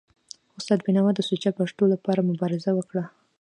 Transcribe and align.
استاد 0.59 0.79
بینوا 0.85 1.11
د 1.15 1.19
سوچه 1.29 1.51
پښتو 1.59 1.83
لپاره 1.93 2.27
مبارزه 2.29 2.71
وکړه. 2.75 3.03